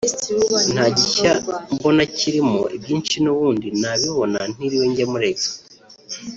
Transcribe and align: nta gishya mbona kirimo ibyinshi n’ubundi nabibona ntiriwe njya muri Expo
nta 0.73 0.85
gishya 0.97 1.31
mbona 1.75 2.03
kirimo 2.17 2.61
ibyinshi 2.75 3.15
n’ubundi 3.23 3.67
nabibona 3.81 4.39
ntiriwe 4.53 4.85
njya 4.89 5.05
muri 5.11 5.25
Expo 5.33 5.57